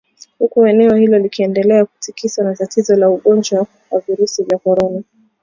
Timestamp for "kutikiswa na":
1.85-2.55